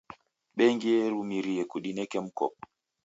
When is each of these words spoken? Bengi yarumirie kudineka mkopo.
Bengi 0.57 0.89
yarumirie 1.01 1.63
kudineka 1.71 2.17
mkopo. 2.25 2.61